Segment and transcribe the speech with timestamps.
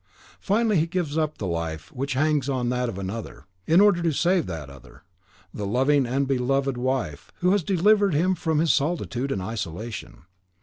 [0.39, 4.11] Finally, he gives up the life which hangs on that of another, in order to
[4.11, 5.03] save that other,
[5.53, 10.23] the loving and beloved wife, who has delivered him from his solitude and isolation.